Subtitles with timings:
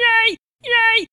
[0.00, 0.36] Yay!
[0.64, 1.06] Yay!